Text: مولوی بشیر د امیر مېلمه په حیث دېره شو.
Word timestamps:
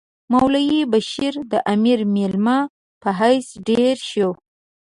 مولوی 0.31 0.81
بشیر 0.91 1.33
د 1.51 1.53
امیر 1.73 1.99
مېلمه 2.15 2.57
په 3.01 3.09
حیث 3.19 3.47
دېره 3.65 3.93
شو. 4.09 4.29